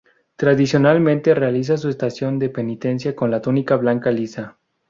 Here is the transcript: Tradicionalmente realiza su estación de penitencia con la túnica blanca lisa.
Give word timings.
Tradicionalmente 0.35 1.35
realiza 1.35 1.77
su 1.77 1.87
estación 1.87 2.39
de 2.39 2.49
penitencia 2.49 3.15
con 3.15 3.29
la 3.29 3.39
túnica 3.39 3.75
blanca 3.75 4.09
lisa. 4.09 4.57